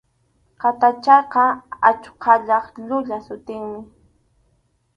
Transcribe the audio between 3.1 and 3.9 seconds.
sutinmi.